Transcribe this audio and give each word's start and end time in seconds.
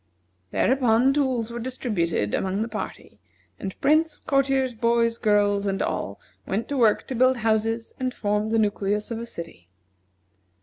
Thereupon 0.49 1.13
tools 1.13 1.51
were 1.51 1.59
distributed 1.59 2.33
among 2.33 2.63
the 2.63 2.67
party, 2.67 3.19
and 3.59 3.79
Prince, 3.81 4.17
courtiers, 4.19 4.73
boys, 4.73 5.19
girls, 5.19 5.67
and 5.67 5.79
all 5.79 6.19
went 6.47 6.67
to 6.69 6.77
work 6.77 7.05
to 7.05 7.13
build 7.13 7.37
houses 7.37 7.93
and 7.99 8.11
form 8.11 8.47
the 8.47 8.57
nucleus 8.57 9.11
of 9.11 9.19
a 9.19 9.27
city. 9.27 9.69